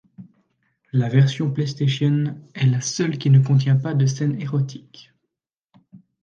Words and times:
La 0.93 1.09
version 1.09 1.51
PlayStation 1.51 2.41
est 2.55 2.65
la 2.65 2.81
seule 2.81 3.19
qui 3.19 3.29
ne 3.29 3.37
contient 3.37 3.75
pas 3.75 3.93
de 3.93 4.07
scènes 4.07 4.41
érotiques. 4.41 5.13